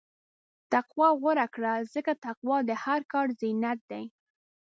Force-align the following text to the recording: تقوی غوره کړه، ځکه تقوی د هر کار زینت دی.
تقوی 0.71 1.09
غوره 1.21 1.47
کړه، 1.55 1.73
ځکه 1.93 2.11
تقوی 2.25 2.59
د 2.65 2.71
هر 2.83 2.99
کار 3.13 3.27
زینت 3.39 3.79
دی. 3.91 4.03